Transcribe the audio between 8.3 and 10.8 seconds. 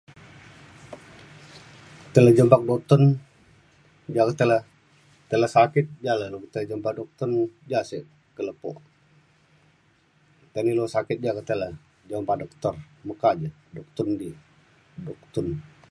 ke lepo tai ne